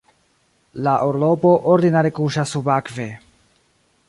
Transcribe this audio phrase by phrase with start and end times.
[0.87, 3.09] La orlopo ordinare kuŝas subakve.